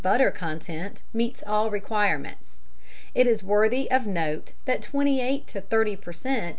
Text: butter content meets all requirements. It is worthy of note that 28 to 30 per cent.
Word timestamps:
butter 0.03 0.31
content 0.31 1.03
meets 1.13 1.43
all 1.45 1.69
requirements. 1.69 2.57
It 3.13 3.27
is 3.27 3.43
worthy 3.43 3.89
of 3.91 4.07
note 4.07 4.53
that 4.65 4.81
28 4.81 5.45
to 5.47 5.61
30 5.61 5.95
per 5.97 6.11
cent. 6.11 6.41